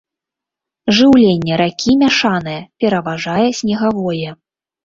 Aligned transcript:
Жыўленне 0.99 1.53
ракі 1.63 1.91
мяшанае, 2.05 2.57
пераважае 2.85 3.47
снегавое. 3.63 4.29